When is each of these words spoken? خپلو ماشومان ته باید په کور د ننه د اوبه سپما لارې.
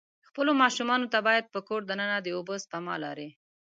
خپلو 0.27 0.51
ماشومان 0.61 1.01
ته 1.13 1.19
باید 1.27 1.45
په 1.53 1.59
کور 1.67 1.81
د 1.85 1.91
ننه 1.99 2.17
د 2.21 2.27
اوبه 2.35 2.55
سپما 2.63 2.95
لارې. 3.03 3.29